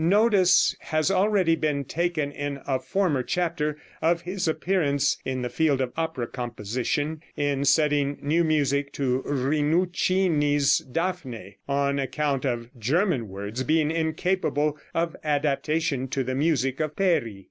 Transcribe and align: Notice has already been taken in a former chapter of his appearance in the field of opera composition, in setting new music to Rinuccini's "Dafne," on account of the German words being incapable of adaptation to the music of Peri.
Notice 0.03 0.75
has 0.79 1.11
already 1.11 1.55
been 1.55 1.85
taken 1.85 2.31
in 2.31 2.59
a 2.65 2.79
former 2.79 3.21
chapter 3.21 3.77
of 4.01 4.21
his 4.23 4.47
appearance 4.47 5.17
in 5.25 5.43
the 5.43 5.47
field 5.51 5.79
of 5.79 5.93
opera 5.95 6.25
composition, 6.25 7.21
in 7.37 7.65
setting 7.65 8.17
new 8.19 8.43
music 8.43 8.93
to 8.93 9.21
Rinuccini's 9.27 10.83
"Dafne," 10.91 11.57
on 11.69 11.99
account 11.99 12.45
of 12.47 12.63
the 12.73 12.79
German 12.79 13.27
words 13.29 13.61
being 13.61 13.91
incapable 13.91 14.75
of 14.95 15.15
adaptation 15.23 16.07
to 16.07 16.23
the 16.23 16.33
music 16.33 16.79
of 16.79 16.95
Peri. 16.95 17.39